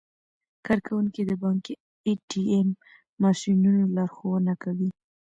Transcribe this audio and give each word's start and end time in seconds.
کارکوونکي 0.65 1.21
د 1.25 1.31
بانکي 1.41 1.73
ای 2.05 2.13
ټي 2.29 2.41
ایم 2.53 2.69
ماشینونو 3.23 3.81
لارښوونه 3.95 4.53
کوي. 4.63 4.89